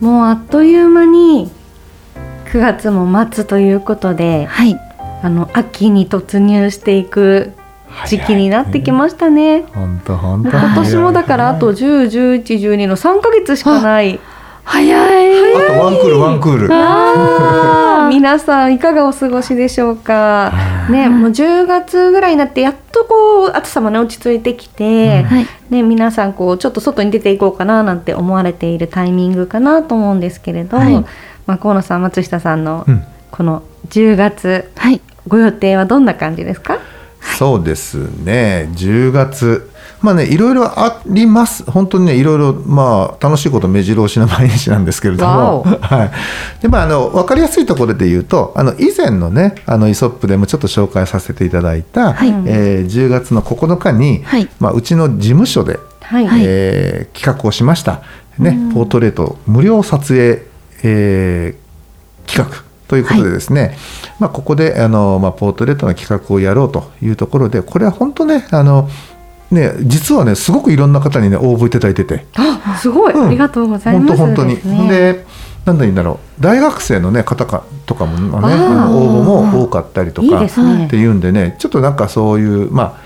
[0.00, 1.50] もうあっという間に
[2.46, 4.78] 9月も末ということで、はい。
[5.22, 7.52] あの秋に突入していく
[8.06, 9.62] 時期になってきましたね。
[9.74, 10.50] 本当本当。
[10.50, 14.20] 今年もだからあと10、11、12の3ヶ月しかない。
[14.64, 15.54] 早い。
[15.54, 16.68] あとワンクールワンクール。
[18.08, 20.52] 皆さんいかがお過ごしでしょうか？
[20.90, 25.46] ね、もう10月ぐらいになってやっとこう暑さもね落ち着いてきて、はい。
[25.70, 30.92] ね皆さんこうちょっと外に出ていこうかななんて思われているタイミングかなと思うんですけれど、はい
[31.46, 35.00] まあ河野さん松下さんのうんこの10月はい。
[35.26, 36.78] ご予定はどんな感じですか？
[37.38, 38.68] そうですね。
[38.74, 39.70] 10月。
[40.04, 41.64] まあね、いろいろあります。
[41.64, 45.64] 本当にね、いろいろ、まあ、楽しいこと目白押しな毎日なんですけれども。
[45.80, 46.10] はい。
[46.60, 52.12] で、まあ、あの、わかりやすいところで言うと、あの、以前のね、あの、イソップでもちょっと紹介させていただいた。
[52.12, 55.80] はいえー10月の9日に、はいまあ、うちの事務所で。
[56.02, 56.26] はい。
[56.26, 58.02] はいえー企画をしました、
[58.38, 60.42] ね、ポートレート無料撮影、
[60.82, 63.76] えー企画ということでですね、
[64.18, 68.88] まあ、ここであの、まあ、ポートレートの企画をやろうというところでこれは本当ねあの
[69.50, 72.26] ね実はねすごくいろんな方にね応募いただいてて。
[72.36, 73.26] あ、すごい、うん。
[73.26, 74.18] ありがとうござい本ます。
[74.18, 74.56] 当本当に。
[74.56, 74.88] ですね。
[74.88, 75.26] で
[75.64, 83.00] なんだいいんだろう大学生の、ね、方かとかもね応募も多かったりとかっていうんでねちょっとなんかそういうまあ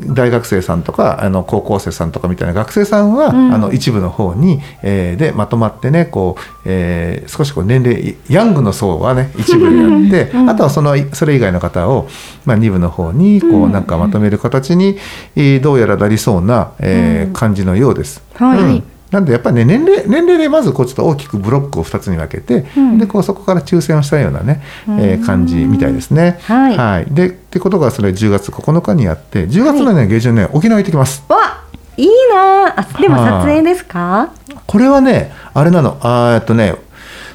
[0.00, 3.52] 大学生さんとかあの高校生さんとかみたいな学生さんは、うん。
[3.54, 10.50] あの一部の方に、えーでまとまってねこう、えー少しこう年齢ヤングの層はね 一部でやって、うん。
[10.50, 12.08] あとはそのそれ以外の方を、
[12.44, 14.96] まあ、二部の方にこうなんかまとめる形に、
[15.36, 17.32] えーどうやらなりそうな、えーうん。
[17.32, 18.22] 感じのようです。
[18.34, 18.60] はい。
[18.60, 22.98] うんなんでやっぱりね年齢年齢でまずこうちょっと大きくブロックを2つに分けて、うん。
[22.98, 25.00] でこうそこから抽選をしたようなね、うん。
[25.00, 26.38] えー感じみたいですね。
[26.42, 27.06] はい。
[27.10, 31.24] でってことがそれ10月9日にやって10月のね、下旬ね沖縄行ってきます。
[31.28, 31.62] わ、
[31.96, 32.68] いいな。
[32.68, 32.86] あ。
[32.94, 33.30] あでもはい。
[33.30, 34.30] 撮影ですか？
[34.66, 35.98] これはねあれなの。
[36.02, 36.74] あっとね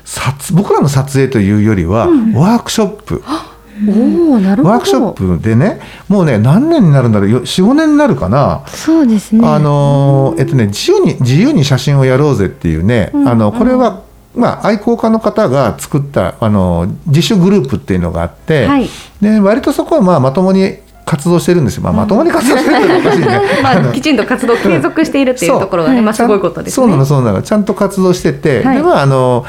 [0.06, 3.24] 撮僕らの撮影というよりは、ワークショップ
[3.88, 4.70] おお、なるほど。
[4.70, 8.64] ワークショップでねもうね何年になるんだろう45年になるかな。
[8.68, 9.48] そうですね。
[9.48, 14.04] あのーえっとね自由に自由に写真をやろうぜっていうね、うんあのこれは、
[14.36, 18.90] まあ、愛好家の方が作ったあの自主グループっていうのがあって、はい
[19.22, 23.42] で割とそこはまあまともに活動してるんですよ、まあ、まともに活動してるっておかしいね。
[23.62, 26.86] まあきちんと活動を継続しているっていうところがね、まあすごいことですね。
[26.86, 29.46] そうなのそうなのちゃんと活動してて、はいでまああの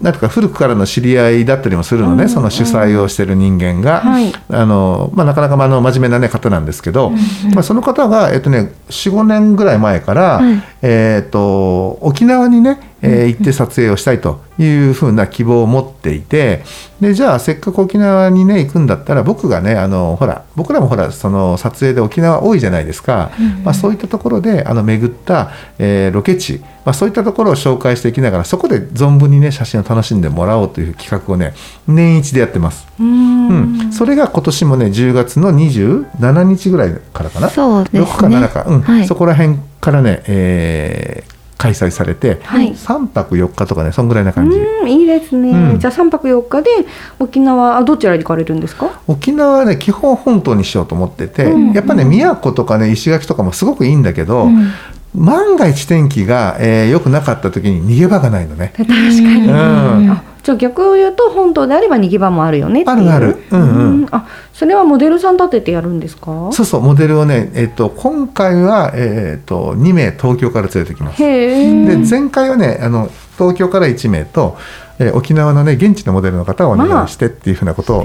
[0.00, 4.32] なんとか古くからの知り合いだったりもするのね、うんその主催をしてる人間が、はい。
[4.50, 7.10] あのまあ、なかなかまああの真面目な、ね、方なんですけど、
[7.54, 10.62] まあ、その方が、えっとね、45年ぐらい前から、はい。
[10.82, 16.64] えっと沖縄にね、えー行って撮影をしたいというふうな希望を持っていて
[17.00, 23.30] でじゃあせっかく沖縄にね行くんだったら僕がねあのほら僕らもほらその撮影で沖縄多いじゃないですか、
[23.64, 31.54] まあ、そういったところであの巡った、えーロケ地、まあ、そういったところを紹介していきながらそこで存分にね写真を楽しんでもらおうという企画をね
[31.86, 32.86] 年一でやってます。
[32.98, 33.88] うーうん。
[33.88, 33.92] ん。
[33.92, 37.48] それが今年もね10月の27日ぐらいからかな。
[37.50, 38.02] そうですね。
[38.02, 38.80] 6か7か、うん。
[38.80, 39.06] はい。
[39.06, 45.50] そこら辺からね、えー開催されて、はい3泊4日とかねそんぐらいな感じ、うん、いいですね。
[45.50, 46.70] うんじゃあ三泊四日で
[47.18, 49.00] 沖縄あどちらに行かれるんですか？
[49.06, 54.70] 沖縄はね基本本島にしようと思ってて、うんやっぱね宮古とかね石垣とかもすごくいいんだけど、うん
[55.14, 58.72] 万が一天気が良、えー良くなかった時に逃げ場がないのね。
[58.76, 59.48] 確かに。
[59.48, 62.96] うんあじゃあ逆を言うと本島であれば逃げ場もあるよねっていう。
[62.96, 63.36] あるある。
[63.50, 64.06] うんうん。
[64.10, 66.50] あそれはモデルさん立ててやるんですか？
[66.52, 71.18] そうそうモデルをね、えっと今回は、えっと2名東京から連れてきます。
[71.18, 74.56] で前回はねあの東京から1名と、
[74.98, 78.04] えー沖縄のね現地のモデルの方をお願いしてっていうふうなことを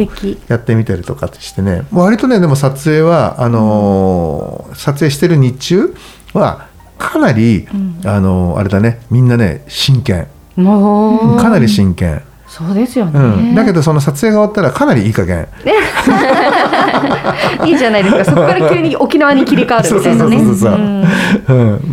[0.50, 1.84] やってみたりとかしてね。
[1.94, 5.96] 割とねでも撮影はあのー撮影してる日中
[6.34, 6.68] は
[7.00, 8.02] かなり、うん。
[8.06, 10.28] あのーあれだねみんなね真剣。
[10.56, 12.22] かなり真剣。
[12.56, 13.20] そうですようね、
[13.54, 15.48] ん、だけどその撮影が終わったらかなりいい加減。
[17.66, 18.26] いいじゃないですか。
[18.26, 20.38] そこから急に沖縄に切り替わるみたいなね。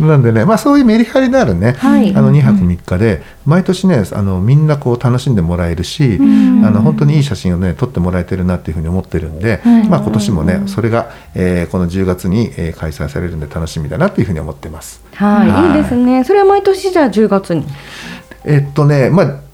[0.07, 2.15] なんでね、まあ、そういうメリハリのあるね、はい。
[2.15, 6.63] あの2泊3日で毎年ねあのみんなこう楽しんでもらえるし、ん。
[6.63, 9.89] あの本当にいい写真をね撮ってもらえてるなっていうふうに思ってるんで、はい。
[9.89, 15.01] まあ、今年もねそれが、えーこの10月に、えー開催されるんで楽しみだなっていうふうに思ってます。
[15.15, 15.67] はい、はい。
[15.69, 16.23] いいですね。
[16.23, 17.65] それは毎年じゃあ10月に？
[18.45, 19.50] えっとねまあ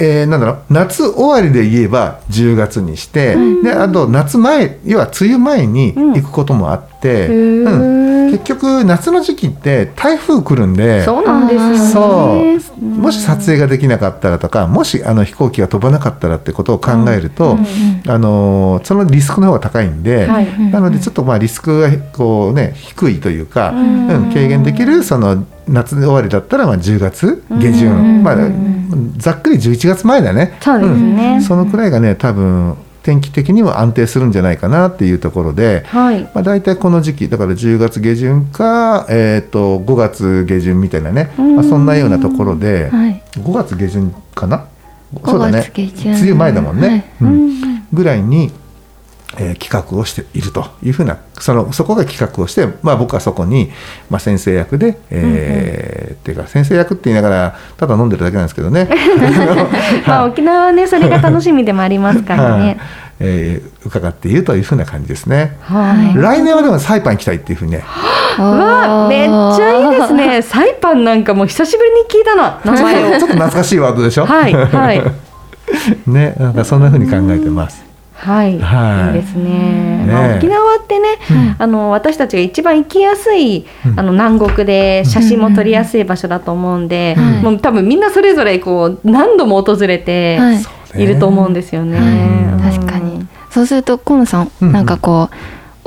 [0.00, 12.60] えーなんだろう夏終わりで言えば10月にして、であと夏前要は梅雨前に行くこともあって、うん結局夏の時期って台風来るんでそうなんですよね。
[12.60, 12.84] そう。
[12.84, 17.58] もし撮影ができなかったらとかもしあの飛行機が飛ばなかったらってことを考えると、
[18.06, 20.70] あのーそのリスクの方が高いんで、はい。
[20.70, 24.10] なのでちょっとまあリスクがこう、ね、低いというか、ん。
[24.10, 28.22] うん軽減できるその夏終わりだったらまあ10月下旬、うん。
[28.22, 28.36] まあ、
[29.16, 30.56] ざっくり11月前だね。
[30.60, 31.36] そうですね。
[31.36, 31.42] ん。
[31.42, 36.22] そのくらいがね多分天気的にも安定するんじゃないかなっていうところで、はい。
[36.34, 43.22] まあ、大体この時期だから10月下旬か、えー、と5月下旬みたいなね、まあ、そんなようなところで、はい。
[43.36, 44.66] 5月下旬かな？
[45.24, 45.58] そうだね。
[45.58, 46.12] 5月下旬。
[46.12, 47.04] 梅雨前だもんね、はい。
[47.22, 47.86] うん。
[47.92, 48.52] ぐらいに、
[49.38, 53.70] えー企画をしているというふうなそのそこが企画をして、まあ、僕はそこに、
[54.10, 58.88] まあ、先生役で、えーっていうか先生役って言いながらただ飲んでるだけなんですけどね。
[60.06, 62.80] まあ沖縄はねそれが楽しみでもありますから はいね
[63.20, 65.56] えー伺っているというふうな感じですね。
[65.62, 67.84] はい来年はでもサイパン行きたいっていうふうにね。
[68.38, 74.26] わあめっちゃいいですね サイパンなんかもう久しぶりに聞いたな名前をちょっと懐かしいワードでしょ？
[74.26, 75.02] はいはい
[76.06, 77.89] ね、なんかそんな風に考えてます。
[78.20, 79.16] はい、はい。
[79.16, 80.04] いいですね。
[80.04, 81.08] ねまあ、沖縄ってね、
[81.58, 91.06] あの私たちが一番行きやすい、あの南国で写真も撮りやすい場所だと思うんで、はいもう多分みんなそれぞれこう何度も訪れてはい。
[91.06, 91.98] ると思うんですよね。
[91.98, 92.78] はい。
[92.78, 93.26] 確かに。
[93.50, 94.50] そうすると河野さん。
[94.60, 95.34] なんかこう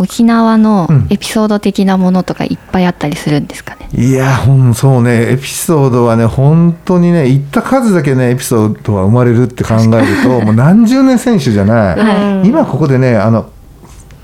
[0.03, 11.99] 沖縄のうんエピソード的なものとかいっぱいあったりするんですかね、いや、ほん、そうね、エピソードはね、本当にね、行った数だけね、エピソードは生まれるって考えると、もう何十年選手じゃない。
[11.99, 13.49] はい今ここでね、あの。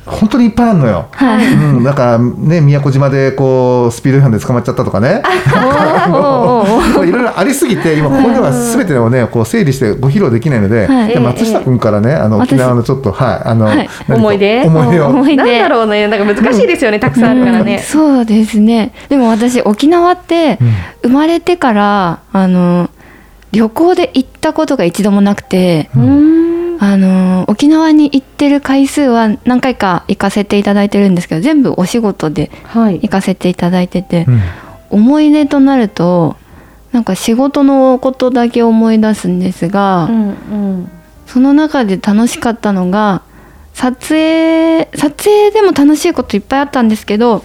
[0.09, 1.07] 本当にいっぱいあるのよ。
[1.11, 1.53] はい。
[1.53, 5.21] うん、だからね宮古島でこうスピード違反で捕まっちゃったとかね。
[6.99, 11.13] いろいろありすぎて今ここでは全てをねこう整理してご披露できないので、はい。
[11.13, 13.89] で松下君からねあの私沖縄のちょっとはいあの、はい。
[14.09, 14.63] 思い出？
[14.65, 15.07] 思い出を。
[15.07, 15.35] 思い出。
[15.37, 17.65] なんだろうね、なんか難しいですよね、たくさんあるからうん。
[17.65, 17.79] ね。
[17.79, 18.93] そうですね。
[19.09, 20.59] でも私沖縄って
[21.03, 22.89] 生まれてからあの
[23.51, 26.77] 旅行で行ったことが一度もなくて、うん。
[26.81, 27.07] あの
[27.47, 33.09] 沖縄に行ってる回数は何回か行かせていただいてるんですけど全部お仕事ではい行。
[33.09, 34.41] かせていただいてて、うん
[34.91, 36.35] 思い出となると
[36.91, 40.91] なんか仕事のことだけ思い出すんですが、うんうん。
[41.27, 43.21] その中で楽しかったのが
[43.73, 47.43] 撮影撮影でも楽しいこといっぱいあったんですけど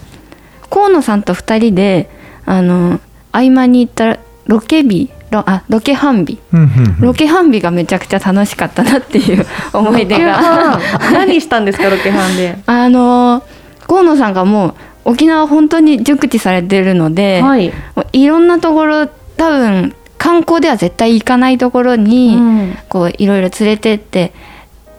[0.71, 2.09] 河野さんと2人で
[2.47, 2.99] あの
[3.31, 7.01] 合間に行ったロケ日ロあロケハン日うんうんうん。
[7.01, 10.79] ロケハン日がめちゃくちゃ楽しかったなっていう 思い出が。
[11.13, 12.59] 何したんですか、ロケハンで？
[12.67, 13.43] あの
[13.87, 14.75] 河野さんがもう
[15.07, 17.73] 沖縄本当に熟知されてるので、はい。
[18.13, 22.79] いろんなところ多分観光では絶対行かないところに、うん。
[22.89, 24.33] こういろいろ連れてって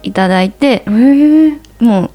[0.03, 1.57] いただいてえー。
[1.79, 2.09] もう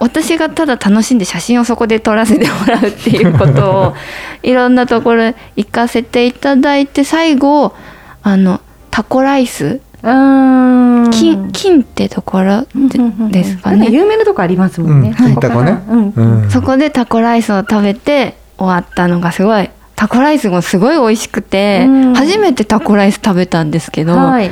[0.00, 3.94] 私がただ楽しんで写真をそこで撮らせてもらうっていうことを
[4.42, 7.74] いろんなところ行かせていただいて最後
[8.22, 9.80] あのタコライス？
[10.02, 11.10] うーん。
[11.10, 15.10] 金金ってところでですかね、有名なとこありますもんね。
[15.10, 16.50] うん金タコね。
[16.50, 19.70] そこでタコライスを食べて終わったのがすごい。
[19.96, 22.14] タコライスもすごい美味しくて、うん。
[22.14, 24.50] 初めてタコライス食べたんですけど、はい。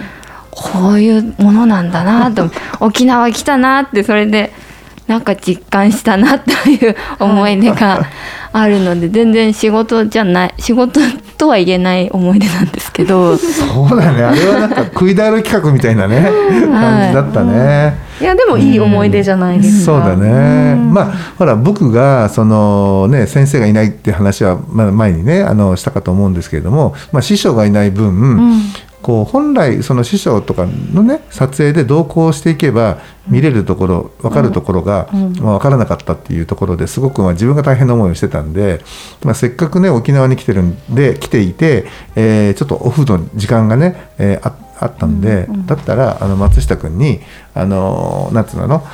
[0.50, 2.50] こういうものなんだなと。
[2.80, 4.52] 沖縄来たなってそれで
[5.08, 8.06] なんか実感したなという思い出が
[8.52, 11.00] あるので全然仕事じゃない仕事
[11.38, 13.36] とは言えない思い出なんですけど。
[13.38, 14.22] そうだね。
[14.22, 16.20] あれはなんか食いだる企画みたいなね。
[16.68, 17.96] 感じだったね。
[18.20, 19.92] いやでもいい思い出じゃないですか。
[19.92, 20.92] そうだね、ん。
[20.92, 28.62] まあほら僕がその、ね、先生がいないって話は、まあ、前にねあのしたかと思うんですけれども、まあ、師匠がいない分、うん
[29.08, 35.32] こう本来その師匠とかのね撮影で同行していけば見れるところ分かるところが、うん。
[35.40, 38.82] まあ、分からなかったっていうところですごくまあ自分が大変な思いをしてたんで、
[39.24, 41.86] まあ、せっかくね沖縄に来てるんで来ていて、
[42.16, 47.20] えーちょっとオフの時間がね、えーああったんで、だったらあの松下君に
[47.54, 48.86] あのなんつうの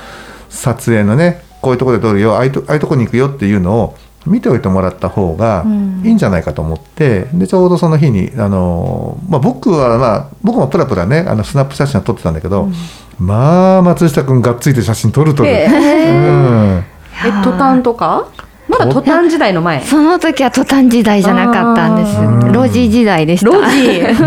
[0.48, 6.02] 撮影のねこういうところで撮るよああいうとああいうとこに行くよっていうのを見ておいてもらった方がうん。
[6.04, 12.68] いいんじゃないかと思って、でちょうどその日にあの、まあ、僕は、まあ、僕もプラプラねあのスナップ写真を撮ってたんだけど、
[13.18, 15.48] まあ松下君がっついて写真撮る撮る。
[15.48, 16.84] へうん。
[17.26, 18.28] えトタンとか？
[18.68, 19.82] まだトタン時代の前？
[19.82, 22.16] その時はトタン時代じゃなかったんです。
[22.18, 23.50] あー路地時代でした。
[23.50, 24.24] ロジ 確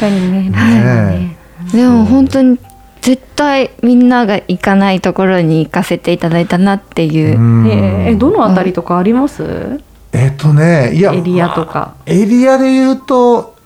[0.00, 0.50] かにね。
[0.50, 1.36] ね。
[1.72, 2.58] でも本当に
[3.00, 7.66] 絶対みんなが行かないところに行かせていただいたなっていう、うん。
[7.68, 9.80] ええどのあたりとかあります、
[10.12, 11.94] えっとねいやエリアとか。
[12.06, 13.56] エリアで言うと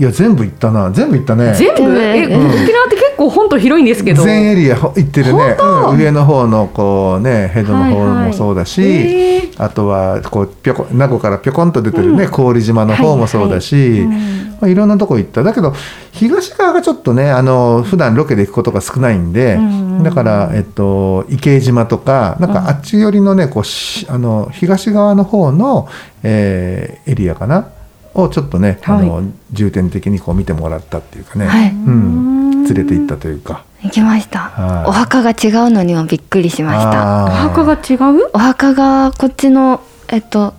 [0.00, 0.90] いや全部行ったな。
[0.90, 1.52] 全部行ったね。
[1.52, 1.82] 全部？
[2.00, 2.46] え、うん。
[2.46, 4.22] 沖縄って結構本島広いんですけど。
[4.22, 5.98] 全エリア行ってるね、うん。
[5.98, 9.30] 上の方のこうねヘドの方もそうだし、はいはい
[9.60, 14.10] あとはこうぴょこ名護からぴょこんと出てるね、郡島の方もそうだし、うん。
[14.58, 15.42] まあ、いろんなとこ行った。
[15.42, 15.74] だけど
[16.12, 20.02] 東側がちょっとねあの普段ロケで行くことが少ないんで、うん。
[20.02, 25.88] だから、えっと、池江島とかなんかあっち寄りのねこうしあの東側の方の、
[26.22, 27.68] えーエリアかな
[28.14, 31.70] をちょっとね、あの重点的にこう見てもらったっていうかね、はい。
[31.70, 33.64] うん、連れて行ったというか。
[33.82, 34.88] 行きました、はい。
[34.88, 37.24] お墓が違うのにもびっくりしました。
[37.24, 38.30] お墓が違う？
[38.34, 40.52] お墓がこっちのえっと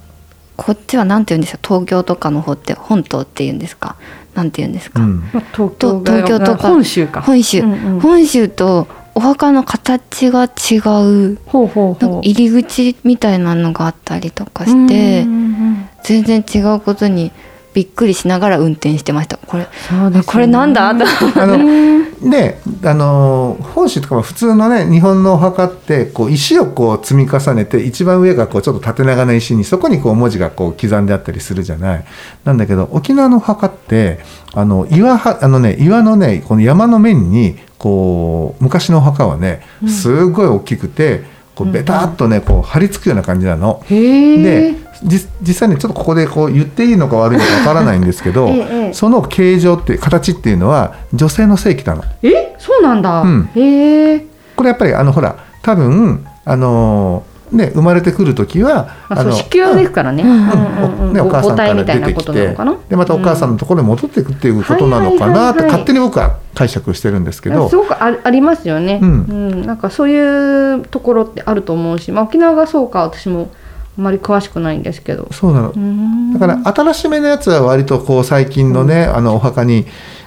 [0.57, 3.95] こっちはなんて言うんでしょう東京とかの方って本島って言うんですか？
[4.33, 5.19] なんて言うんですか、うん。
[5.33, 6.69] まあ、東と京が東京とか。
[6.69, 7.21] 本州か。
[7.21, 7.99] 本州、うんうん。
[7.99, 12.03] 本州とお墓の形が違うほうほう。
[12.03, 15.23] なんか入り口みたいなのがあったりとかして。
[15.23, 15.60] うんうんうん
[16.03, 17.31] 全然違うことに
[17.73, 19.37] びっくりしながら運転してました。
[19.37, 20.23] これそうですよね。
[20.25, 20.93] これなんだ？
[20.93, 21.05] と
[21.41, 32.05] あのねあの本州とかも普通のね日本のお墓ってこう石をこう積み重ねて一番上がこうちょっと縦長な石にそこにこう文字がこう刻んであったりするじゃない。
[32.43, 34.19] なんだけど沖縄のお墓って
[34.53, 41.23] あの岩はあのね岩のねこの山の面にこう昔のお墓はねすごい大きくて
[41.55, 43.83] こうベタっとねこう張り付くような感じなの。
[43.89, 48.93] で実実際にちょっとここでこう言っていいのか悪いのかわからないんですけど ええええ。
[48.93, 52.03] その形状って形っていうのは女性の性器なの。
[52.23, 52.55] え？
[52.57, 53.49] そうなんだ、うん。
[53.55, 60.29] へえこれやっぱりあのほら多分あのね生まれてくる時はまあ、のそう子宮ですからね、うん。
[60.29, 61.07] うんうんうん。
[61.09, 62.55] うんね、お母さんから出てきて
[62.89, 67.69] でまたお母さんのところに戻っていくっていうことなのかなって勝手に僕は解釈してるんですけど。
[67.69, 69.65] すごくあありますよね、うん。
[69.65, 73.49] なんかそういうところってあると思うし、まあ、沖縄がそうか私も
[73.97, 75.27] あまり詳しくないんですけど。
[75.31, 75.69] そうなの。
[75.71, 76.33] うん。
[76.33, 79.85] だから新しめのやつは割とこう最近のね、あのお墓に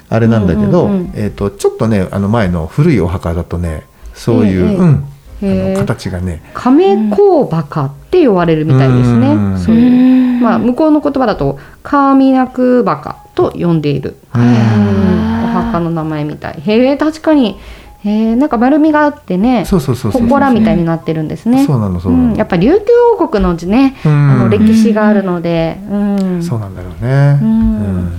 [0.09, 4.76] あれなんだけど、うんうんうんえー、とちょっとねあの前の古いお墓だとねそういう、ええ。
[4.76, 5.07] うん、
[5.41, 6.43] 形がね。
[6.55, 9.59] 亀甲バカって言われるみたいですね、うん。
[9.59, 9.99] そういう。
[10.09, 10.14] うん
[10.45, 16.61] まあ向こうの言葉だとカーミナクバカと呼んでいる、お墓の名前みたい。
[16.61, 17.57] へえ確かに。
[18.05, 21.64] へえなんか丸みがあってねそうそうそうそう祠みたいになってるんですね。
[21.64, 22.35] そうなのそうなの、ん。
[22.35, 22.85] やっぱ琉球
[23.19, 24.12] 王国のね、うん。
[24.12, 27.69] あの歴史があるので、うん、そうなんだろうね、うん。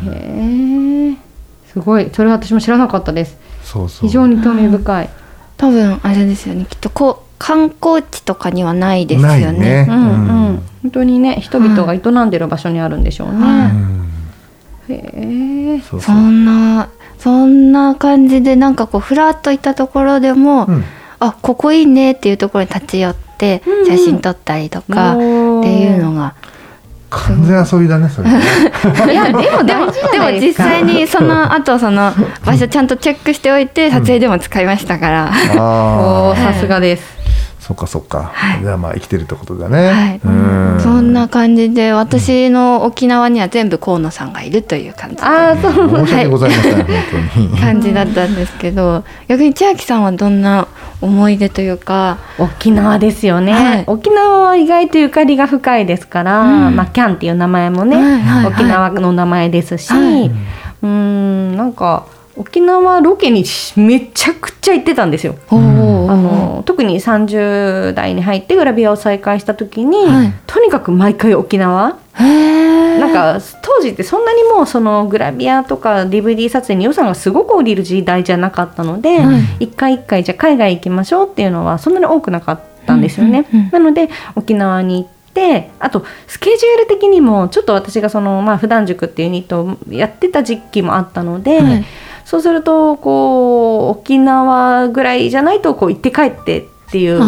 [0.08, 1.12] うん。
[1.12, 1.18] へえ
[1.72, 2.10] すごい。
[2.12, 3.38] それは私も知らなかったです。
[3.62, 4.08] そうそう。
[4.08, 5.10] 非常に興味深い、
[5.58, 6.66] 多分あれですよね。
[6.70, 9.52] きっとこう観光地とかにはないですよね。
[9.52, 9.88] ね。
[9.90, 10.10] うんうん。
[10.10, 10.64] うん。
[10.84, 13.48] 本当にね人々が営んでる場所にあるんでしょうね、は
[14.90, 14.94] うん。
[14.94, 15.82] へえ。
[15.82, 20.84] そんなそんな感じでなんかこうふらっと行ったところでも、うん。
[21.20, 23.86] あここいいねっていうところに立ち寄ってうん。
[23.86, 26.36] 写真撮ったりとかっていうのが、
[27.16, 28.40] 完全遊びだねそれね。
[29.12, 32.14] いやでも大事じでもですか際にその後その
[32.46, 37.15] 場所ちゃんとチェックしておいて撮影でも使いましたから、おああー さすがです
[37.66, 38.62] そっかそっか、はい。
[38.62, 40.22] じゃあまあ生きてるってことだね、はい。
[40.24, 40.80] うん。
[40.80, 45.24] そんな感じで私の沖縄には全部河野さんがいるという感じで。
[45.24, 45.74] ああそう。
[45.74, 46.86] 申し訳ございません、本
[47.34, 47.58] 当に。
[47.60, 50.68] 感じだったんですけど逆に千秋さんはどんな
[51.02, 52.20] 思い出というか。
[52.38, 53.84] 沖縄ですよね、はい。
[53.88, 56.76] 沖縄は意外とゆかりが深いですから、うん。
[56.76, 58.06] まあ、キャンっていう名前もね、はい。
[58.06, 58.20] はい。
[58.20, 60.28] はい沖縄の名前ですし、はい。
[60.28, 62.06] うーんなんか
[62.38, 63.46] 沖縄ロケに
[63.78, 65.36] めちゃくちゃ行ってたんですよ。
[65.50, 70.34] あの特に30代に入ってグラビアを再開した時に、はい。
[70.46, 71.98] とにかく毎回沖縄。
[73.00, 79.66] なんか当時ってそんなにもうそのグラビアとか DVD 撮影に予算がすごく降りる時代じゃなかったので、はい。
[79.66, 83.46] 一回一回じゃあ海外行きましょうっていうのはそんなに多くなかったんですよね。
[83.72, 91.86] なので沖縄に行ってあとスケジュール的にもちょっと私がその、まあ、普段塾っていうユニットをやってた時期もあったので、はい
[92.26, 97.20] そうするとこう沖縄ぐらいじゃないとこう行って帰ってっていう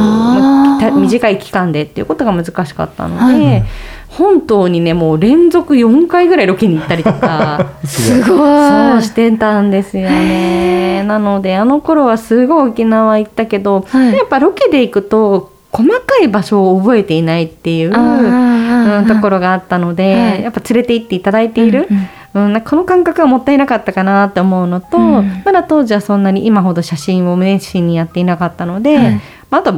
[1.00, 3.64] 短い期間でっていうことが難しかったので、はい。
[4.10, 8.38] 本島にねもう連続4回ぐらいロケに行ったりとか すごい。
[8.38, 11.04] そうしてたんですよね。
[11.04, 14.14] なのであの頃はすごい沖縄行ったけど、はい。
[14.16, 20.44] やっぱロケで行くと細かい場所を覚えていないっていう、うん、ところがあったので、はい。
[20.44, 25.42] やっぱ連れて行っていただいている、うんうんうん、この感覚はもったいなかったかなって思うのと、うん。
[25.46, 29.22] まだ当時はそんなに今ほど写真を熱心にやっていなかったので、はい。
[29.50, 29.74] まあ、あと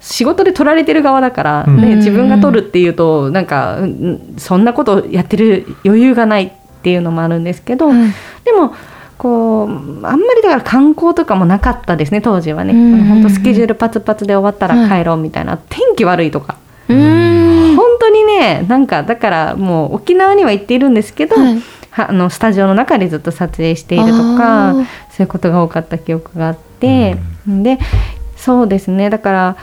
[0.00, 1.76] 仕事で撮られてる側だから、うん。
[1.76, 6.52] ね、自分が撮るっていうとなんか、うんそんなことやってる余裕がないっ
[6.82, 7.98] ていうのもあるんですけど、はい。
[8.44, 8.74] でも
[9.18, 12.78] こうあんまりだから観光とかもなかったですね当時はね、うん。
[12.78, 16.56] うんうん本当スケジュールパツパツで終わったら帰ろうみたいな、天気悪いとか。
[16.88, 16.96] 本
[18.00, 21.54] 当にねなんかだからもう沖縄には行っているんですけど、はい。
[21.54, 21.60] は
[21.92, 24.74] あのスタジオの中でずっと撮影しているとか
[25.10, 27.16] そういうことが多かった記憶があって、
[27.46, 27.78] で
[28.36, 29.10] そうですね。
[29.10, 29.56] だから、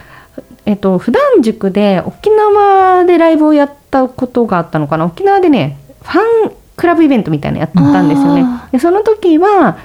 [0.66, 5.06] えっと普段塾で沖縄でライブをやったことがあったのかな？
[5.06, 8.44] 沖縄でねファンクラブイベントみたいなのやったんですよね。
[8.46, 8.70] あ。
[8.72, 9.80] でその時は、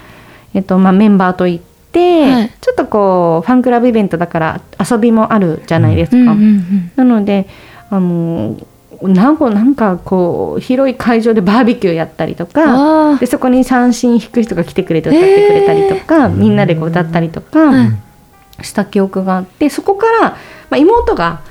[0.53, 2.51] えっとまあ、メンバーと行って、はい。
[2.61, 6.17] ちょっとこうファンクラブイベントだから遊びもあるじゃないですか。
[6.17, 6.93] うんうんうん。
[6.97, 7.47] なので
[7.89, 8.57] あの
[9.09, 18.13] なんかなんかこう広い会場でバーベキューやったりとかあでそこに三振弾く人が来てくれて歌ってくれたりとか、みんなでこう歌ったりとかはい。
[18.65, 20.37] した記憶があってそこから、ま
[20.73, 21.43] あ、妹が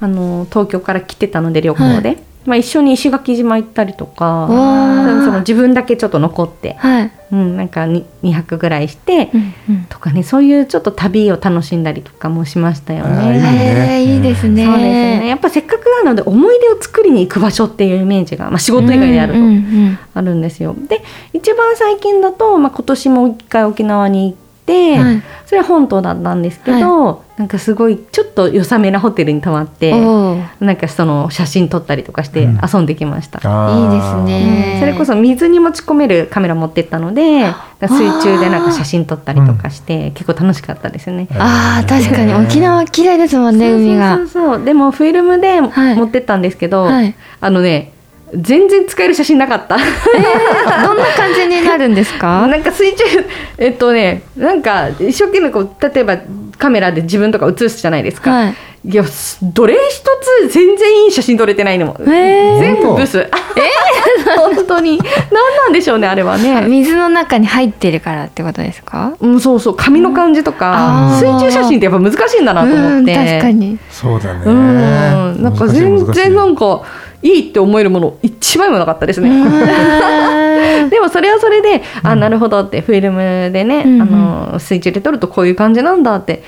[0.00, 2.14] あの東京から来てたので旅行で、は
[2.48, 7.12] まあ、一緒に石垣島行ったりとかその自分だけちょっと残って、はい。
[7.30, 9.84] うん、なんか 2, 2泊ぐらいして、うんうん。
[9.84, 13.38] とかねそういうちょっと旅を楽しんだりとかもしましたよね。
[13.38, 14.00] ね。
[14.00, 14.64] えーいいですね。
[14.64, 15.28] そうですね。
[15.28, 19.56] やっぱせっかくなので思い出を作りに行く場所っていうイメージが、まあ、仕事以外であるとうんうんう
[19.90, 19.98] ん。
[20.14, 20.74] あるんですよ。
[20.88, 21.02] で
[21.34, 25.22] 一番最近だと、まあ、今年も一回沖縄に行って、はい。
[25.46, 29.92] それは本島だったんですけど、なんかすごいちょっと良さめなホテルに泊まって
[30.60, 32.60] なんかその写真撮ったりとかしてうん。
[32.62, 33.40] 遊んできました。
[33.42, 33.84] あー。
[33.84, 34.72] いいですね。
[34.74, 34.80] うん。
[34.80, 41.28] それこそ水に持ち込めるカメラ持ってったので水中でなんか写真撮ったりとかして結構楽しかったですね。
[41.32, 41.88] あー。
[41.88, 42.34] 確かに。
[42.34, 44.16] 沖縄綺麗ですもんね海が。
[44.16, 44.64] そうそうそうそう。
[44.64, 45.96] でもフィルムではい。
[45.96, 47.14] 持ってったんですけど、はい。
[47.40, 47.92] あのね
[48.34, 49.76] 全然使える写真なかった。
[49.76, 52.46] どんな感じになるんですか？
[52.48, 53.04] なんか水中
[53.58, 56.16] えっとねなんか一生懸命こう例えば
[56.58, 58.54] カメラで自分とか写すじゃないですか、はい。
[58.88, 60.02] いやすどれ一
[60.48, 62.58] つ全然いい写真撮れてないのも、へー。
[62.60, 63.18] 全部ブス。
[63.20, 63.28] え
[64.36, 64.98] 本当に。
[64.98, 69.12] 何なんでしょうねあれはあね水の中に入ってるからってことですか？
[69.20, 69.76] うん、そうそう。
[69.76, 73.78] 髪の感じとか、うん水中写真ってやっぱ難しいんだなと思って、うん確かに。
[73.90, 74.40] そうだね。
[74.44, 75.42] うん。
[75.42, 76.22] なんか全難しい難しい。
[76.22, 76.82] 然なんか
[77.22, 79.28] いいって思えるもの一枚もなかったですね。
[79.28, 80.90] うん。
[80.90, 84.02] でもそれはそれで、あなるほどってフィルムでね、うんうん。
[84.02, 84.04] あ
[84.52, 86.42] の水中で撮るとこういう感じなんだって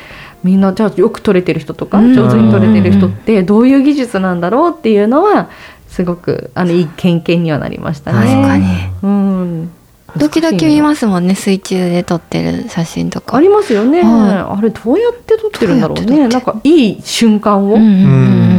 [0.44, 2.14] みんなじゃあよく撮れてる人とか、うん。
[2.14, 5.48] 上手に撮れてる人ってどういう技術なんだろうっていうのは
[5.88, 8.18] すごくあのいい経験にはなりましたね。
[8.18, 8.66] 確かに。
[9.02, 9.70] うん、
[10.18, 13.36] 時々見ますもんね水中で撮ってる写真とか。
[13.36, 16.28] ありますよね、はあれどうやって撮ってるんだろうね。
[16.28, 17.94] なんかいい瞬間を、うんうんううん。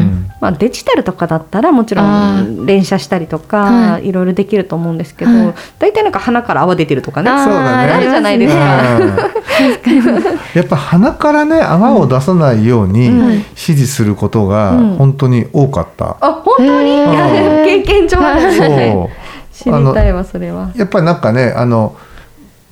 [0.02, 0.32] ん。
[0.42, 4.08] まあ、デジタルとかだったらもちろあん連写したりとか、はい。
[4.08, 5.54] い、ろいろできると思うんですけど、はい。
[5.78, 7.30] 大体なんか鼻から泡出てるとかね。
[7.30, 7.94] そうだね。
[7.94, 8.98] あるじゃないですか。
[8.98, 9.10] うん。
[10.56, 13.32] やっぱ鼻からね泡を出さないようにうん。
[13.34, 14.96] 指示することがうん。
[14.96, 16.18] 本当に多かった。
[16.20, 16.90] あ本当に、
[17.66, 18.92] 経験上あるんですね。
[18.94, 19.10] そ
[19.62, 20.72] 知りたいわそれは。
[20.76, 20.78] う。
[20.78, 21.96] やっぱりなんかねあの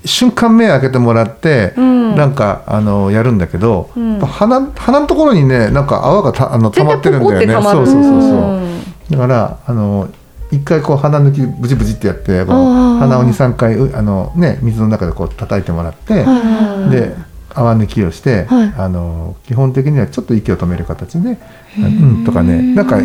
[0.06, 2.16] 瞬間目開けてもらって、うん。
[2.16, 4.20] なんかあのやるんだけど、うん。
[4.20, 7.54] 鼻鼻のところにねなんか泡がたあの溜まってるんだよね。
[7.54, 9.12] そうそうそうそう。
[9.12, 10.10] だからあの
[10.52, 12.98] 一回こう鼻抜きブチブチってやってこうあー。
[13.00, 17.16] 鼻を23回うあのね水の中でこう叩いてもらって、はいで
[17.52, 18.74] 泡抜きをして、はい。
[18.78, 21.38] あの基本的にはちょっと息を止める形で、
[21.78, 23.00] うんとかねなんか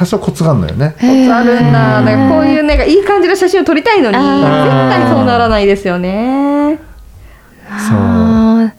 [0.00, 0.94] 多少コツがあるのよね。
[0.98, 2.00] コツあるんだ。
[2.00, 6.78] なんかこういうなんかいい感じの写真を撮りたいのに、絶あ対そうならないですよね。
[7.68, 8.70] あー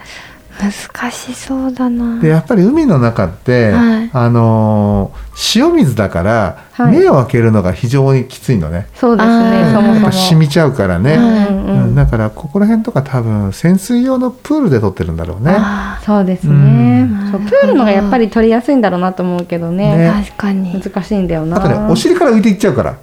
[0.62, 8.88] 難しそうだなでやっぱり海の中って、はいあのー塩水だから、はい目を開けるのが非常にきついのね。
[8.95, 9.58] そうですあね。
[9.63, 9.95] ーそもそも。
[9.95, 11.24] やっぱ染みちゃうからね、うん
[11.65, 15.54] うんうんだからここら辺とか多分潜水用のプールで撮ってるんだろうね。
[15.58, 17.32] あそうですねうん。
[17.32, 19.97] そうプールのがやっぱり撮りやすいんだろうなと思うけどね。
[19.97, 21.58] ねー確かに難しいんだよな。
[21.58, 22.97] あとねお尻から浮いていっちゃうから。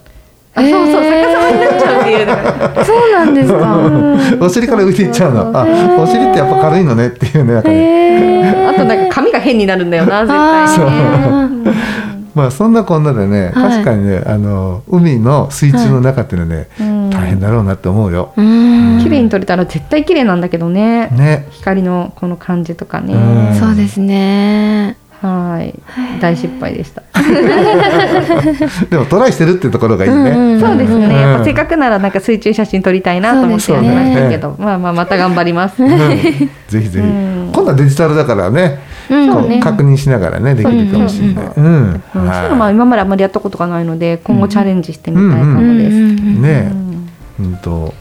[0.58, 2.84] あそうそう逆さまになっちゃうっていうのが。
[2.84, 5.52] そうなんですかお尻から浮いていっちゃうの。
[5.54, 5.64] あ
[5.98, 8.68] お尻ってやっぱ軽いのねっていうねなんかね。
[8.68, 11.68] あとなんか髪が変になるんだよな絶対。
[12.34, 18.32] まあそんなこんなでね、はい確かにねあの海の水中の中っていうのはね、うん大変だろうなって思うよ。
[18.36, 18.42] 綺
[19.10, 21.08] 麗に撮れたら絶対綺麗なんだけどね。
[21.08, 21.48] ね。
[21.50, 23.14] 光のこの感じとかね。
[23.14, 25.74] うんそうですねはい。
[26.20, 27.02] 大失敗でした。
[28.88, 30.30] でもトライしてるっていうところがいいね。
[30.30, 31.12] うんうんそうですね、うん。
[31.12, 35.82] やっぱせっかくならなんか水中写真撮りたいなと思ってやりましたけど、まあまあまた頑張ります。
[35.82, 35.88] うん。
[35.88, 36.20] ぜ
[36.70, 37.50] ひぜひ、うん。
[37.52, 38.78] 今度はデジタルだからね、
[39.10, 39.60] うね。
[39.60, 41.44] 確認しながらねできるかもしれない。
[41.56, 41.64] うん。
[41.64, 42.02] うん。
[42.12, 45.96] そういうのまあは今まであんまりやったことがないので今後チャレンジしてみたいかうんもです。
[45.96, 46.18] うん。
[46.36, 46.72] いね
[47.40, 47.56] うん。
[47.56, 47.94] と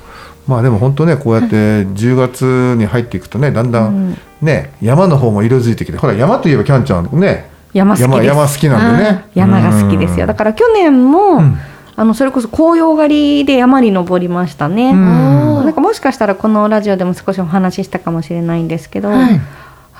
[0.48, 7.50] まあでも本当ねこうやって10月に入っていくとねだんだんね山の方も色づいてきてほら山といえばキャンちゃんね。
[7.74, 9.26] 山好き山山好きなんでね。
[9.36, 10.26] 山が好きですよ。
[10.26, 11.58] だから去年も、うん。
[12.00, 14.92] あのそれこそ紅葉狩りで山に登りましたね。
[14.92, 15.66] うん。
[15.66, 19.42] なんかもしかしたらこのラジオでも少しお話ししたかもしれないんですけど、はい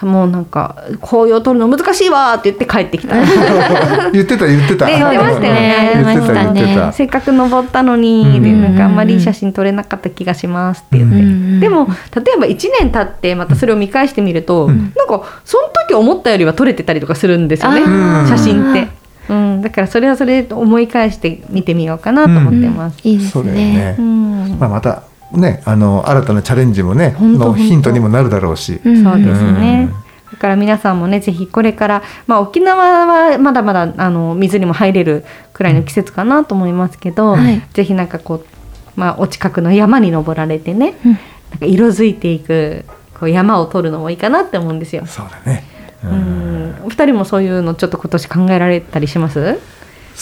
[0.02, 3.16] もうなんか紅葉取るの難しいわーって言って帰ってきた。
[4.12, 4.86] 言ってた言ってた。
[4.86, 5.92] ね言ってましたよね。
[5.94, 14.94] 言ってた言ってましたせっかく登ったのに、うんでなんかあんまりいい写真撮れなかった気がしますって言って、うんでも例えば1年経ってまたそれを見返してみると、うん。
[14.96, 17.82] なんかその時思ったよりは撮れてたりとかするんですよね、
[18.28, 18.88] 写真って、
[19.30, 23.00] うん、だからそれはそれで思い返して見てみようかなと思ってます。
[23.04, 23.52] いいですね。
[23.54, 23.96] ね。
[23.98, 24.58] うん。
[24.60, 28.80] まあまたねあの新たなチャレンジもねのヒントにもなるだろうし。
[28.84, 30.32] うんそうですねうん。
[30.34, 38.46] だから皆さんもねぜひこれから、まあ、沖縄はまだまだあの水にも入れるくらいの季節かなと思いますけど、はいぜひなんかこう、
[39.00, 41.12] まあ、お近くの山に登られてね、うん
[41.50, 42.84] なんか色づいていく
[43.18, 45.06] こう山を撮るのもいいかなって思うんですよ。
[45.06, 45.64] そうだね。
[46.04, 49.60] ううんん、お二人もそういうのちょっと今年考えられたりします？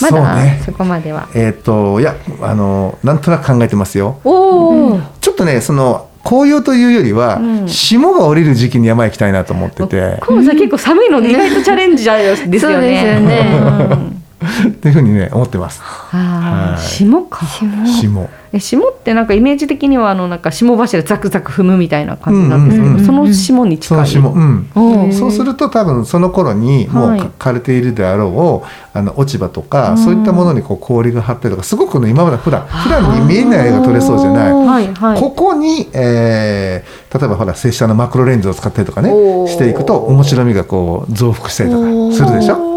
[0.02, 1.30] まだねそこまでは。
[1.34, 4.20] えっ、といやあのなんとなく考えてますよ。
[4.24, 10.20] おお、ちょっとねその紅葉というよりは、うん霜が降りる時期に山行きたいなと思ってて。
[10.22, 12.74] コウさん結構寒いので意外とチャレンジャーですよね。
[12.74, 13.60] そうですよね
[13.92, 15.82] うんっていうふうにね思ってます。
[15.84, 17.46] ああ、はい霜か。
[17.46, 18.30] 霜。
[18.54, 24.08] え霜ってなんかイメージ的にはあのなんか霜柱ザクザク踏むみたいな感じなんですけど、うんうんうんその霜に近い？
[24.08, 24.32] その霜。
[24.32, 25.14] うん。
[25.14, 34.54] そうすると多分その頃にもうはい枯れているであろう、あの落ち葉とか、うんそういったものにこう氷が張ってるとかすごくね今まで普段普段に見えない絵が撮れそうじゃない。
[34.54, 35.20] はいはい。
[35.20, 39.10] ここに、えー例えばほら拙者のマクロレンズを使ったりとかね
[39.48, 42.75] していくと面白みがこう増幅したりとかするでしょ。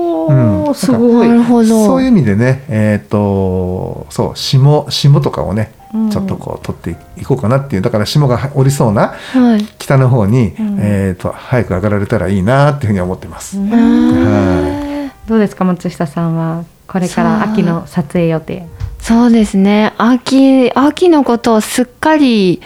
[0.75, 1.29] すごい。
[1.29, 1.87] なるほど。
[1.87, 6.11] そういう意味でね、えっ、と、そう、霜、霜とかをね、うん。
[6.11, 9.64] ちょっとこう取っていこうかなっていう、だから霜が降りそうなはい。
[9.79, 10.79] 北の方に、うん。
[10.81, 13.59] えっ、と、早く上がられたらいいなっていうふうに思ってます。
[13.59, 13.71] うん。
[13.71, 18.67] はどうですか松下さんはこれから秋の撮影予定。
[18.99, 19.93] そうですね。
[19.99, 22.62] 秋秋のことをすっかり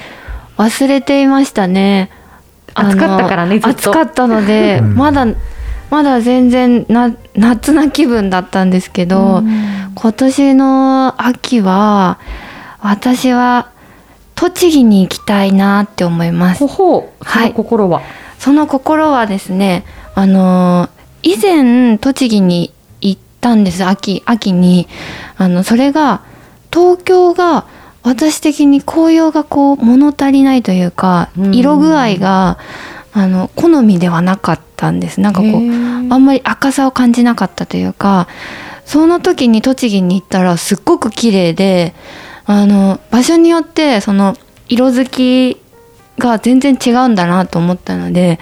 [0.56, 2.10] 忘れていましたね。
[2.74, 3.90] 暑かったからねずっと。
[3.90, 4.94] 暑かったので、うん。
[4.94, 5.26] まだ
[5.90, 9.92] まだ全然な夏な気分だったんですけど、うん。
[9.94, 12.18] 今年の秋は
[12.80, 13.70] 私は
[14.34, 16.66] 栃木に行きたいなって思います。
[16.66, 17.24] ほほう。
[17.24, 18.02] そのはい心は？
[18.38, 20.88] その心はですねあの
[21.22, 24.88] 以前栃木に行ったんです秋秋に。
[25.36, 26.22] あのそれが
[26.72, 27.66] 東京が
[28.02, 31.54] 私的に紅葉がこう物足りないというかうん。
[31.54, 32.58] 色具合が
[33.14, 35.20] あの好みではなかったんです。
[35.20, 38.28] なんかこうあんまり赤さを感じなかったというか
[38.84, 41.94] その時に栃木に行ったらすっごく綺麗で
[42.44, 44.36] あの場所によってその
[44.68, 45.60] 色づき
[46.18, 48.38] が全然違うんだなと思ったので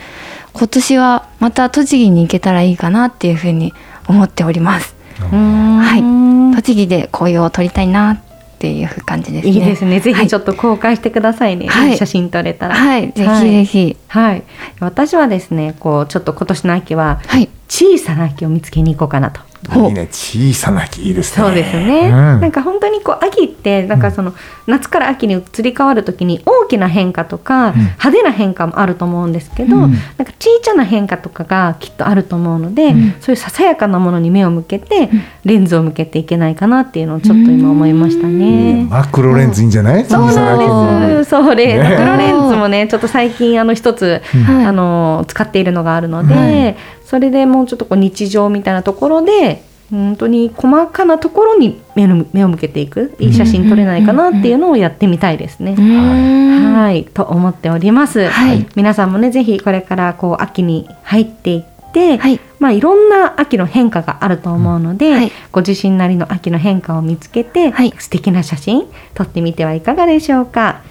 [0.53, 3.73] 今年はまた栃木に行けたらいいかなっていうふうに
[4.09, 4.95] 思っております。
[5.31, 6.57] はい。
[6.57, 8.21] 栃木で紅葉を撮りたいな
[8.61, 9.53] っていう感じですね。
[9.53, 10.01] いいですね。
[10.01, 11.67] ぜはいひちょっと公開してくださいね。
[11.67, 12.75] はい写真撮れたら。
[12.75, 13.97] はい、ぜひはいぜひ。
[14.09, 14.43] はい。
[14.81, 17.49] 私はですね、こうちょっと今年の秋ははい。
[17.69, 19.41] 小さな秋を見つけに行こうかなと。
[19.41, 19.87] い。
[19.87, 21.47] いいね、小さな木いいですね。
[21.47, 24.35] そうですね、うんなんか本当にこう秋ってなんかその
[24.67, 35.11] 夏から秋に移り変わる時に大きな変化とか派手な変化もあると思うんですけど、うんなんか小さな変化とかがきっとあると思うので、うんそういうささやかなものに目を向けて
[35.45, 38.87] レンズを向けていけないかなっていうのをちょっと今思いましたね。
[38.91, 40.05] マクロレンズいいんじゃない？
[40.05, 41.31] そうなんにです。
[41.31, 49.69] そうね、ねマクロレンズもね、ちょっと最近あの一つ、はいあの使っているのがあるので、はいそれでもうちょっとこう日常みたいなところで。
[49.91, 55.75] 本当に細かなところに目の目を向けていくいい写真撮れないかなっていうのをやってみたいですね。
[55.75, 58.29] はい、と思っております。
[58.29, 61.70] はい皆さんもねぜひこれからこう秋に入っていって、
[62.19, 70.83] はいまあいろんな秋の変化があると思うので、はいご自身なりの秋の変化を見つけて、はい素敵な写真撮ってみてはいかがでしょうか。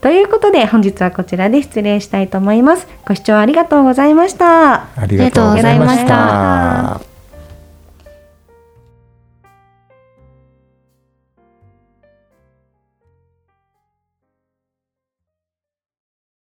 [0.00, 2.88] ということで本日はこちらで失礼したいと思います。
[3.06, 4.88] ご視聴ありがとうございました。
[4.96, 7.11] ありがとうございました。